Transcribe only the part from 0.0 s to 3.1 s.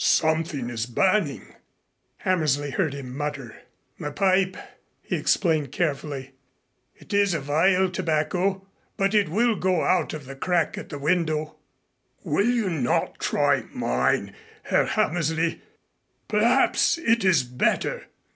"Something is burning," Hammersley heard